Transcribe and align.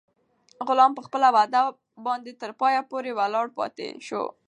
غلام 0.67 0.91
په 0.97 1.01
خپله 1.07 1.27
وعده 1.35 1.61
باندې 2.05 2.31
تر 2.41 2.51
پایه 2.59 2.81
پورې 2.91 3.11
ولاړ 3.19 3.47
پاتې 3.57 3.87
شو. 4.07 4.23